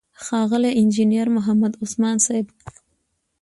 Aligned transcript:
ښاغلی 0.23 0.71
انجينر 0.81 1.27
محمد 1.35 1.73
عثمان 1.83 2.17
صيب، 2.25 2.45